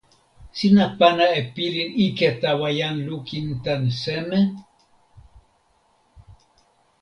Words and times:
sina 0.57 0.85
pana 0.97 1.25
e 1.39 1.41
pilin 1.53 1.89
ike 2.05 2.27
tawa 2.41 2.69
jan 2.79 2.97
lukin 3.07 3.47
tan 3.63 3.81
seme? 4.01 4.39